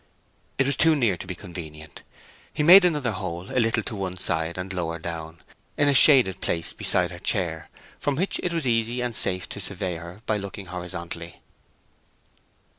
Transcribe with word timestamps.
It 0.57 0.65
was 0.65 0.75
too 0.75 0.95
near 0.95 1.15
to 1.15 1.27
be 1.27 1.35
convenient. 1.35 2.01
He 2.51 2.63
made 2.63 2.85
another 2.85 3.11
hole 3.11 3.51
a 3.51 3.59
little 3.61 3.83
to 3.83 3.95
one 3.95 4.17
side 4.17 4.57
and 4.57 4.73
lower 4.73 4.97
down, 4.97 5.43
in 5.77 5.87
a 5.87 5.93
shaded 5.93 6.41
place 6.41 6.73
beside 6.73 7.11
her 7.11 7.19
chair, 7.19 7.69
from 7.99 8.15
which 8.15 8.39
it 8.41 8.51
was 8.51 8.65
easy 8.65 9.01
and 9.01 9.15
safe 9.15 9.47
to 9.49 9.59
survey 9.59 9.97
her 9.97 10.23
by 10.25 10.37
looking 10.37 10.65
horizontally. 10.65 11.43